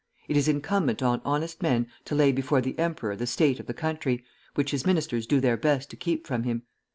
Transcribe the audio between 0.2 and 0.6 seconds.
It is